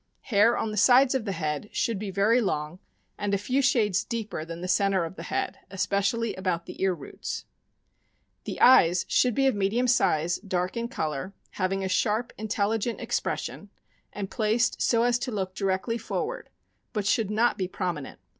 [0.21, 2.79] Hair on the sides of the head should be very long,
[3.19, 6.95] and a few shades deeper than the center of the head, especially about the ear
[6.95, 7.45] roots.
[8.45, 8.93] THE YORKSHIRE TERRIER.
[8.95, 12.99] 451 The eyes should be of medium size, dark in color, having a sharp, intelligent
[12.99, 13.69] expression,
[14.11, 16.49] and placed so as to look directly forward,
[16.93, 18.17] but should not be prominent.